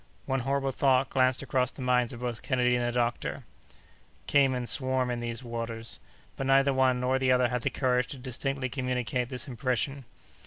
[0.25, 3.43] One horrible thought glanced across the minds of both Kennedy and the doctor:
[4.25, 5.99] caymans swarm in these waters!
[6.35, 10.05] But neither one nor the other had the courage to distinctly communicate this impression.